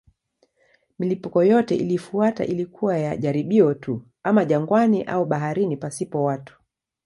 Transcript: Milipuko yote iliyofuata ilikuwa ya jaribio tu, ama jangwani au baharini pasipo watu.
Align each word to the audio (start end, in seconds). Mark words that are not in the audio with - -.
Milipuko 0.99 1.43
yote 1.43 1.75
iliyofuata 1.75 2.45
ilikuwa 2.45 2.97
ya 2.97 3.17
jaribio 3.17 3.73
tu, 3.73 4.01
ama 4.23 4.45
jangwani 4.45 5.03
au 5.03 5.25
baharini 5.25 5.77
pasipo 5.77 6.23
watu. 6.23 6.57